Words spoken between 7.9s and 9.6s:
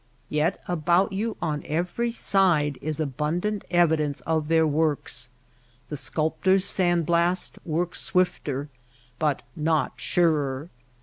swifter but